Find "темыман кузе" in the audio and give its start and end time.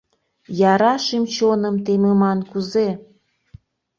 1.85-2.87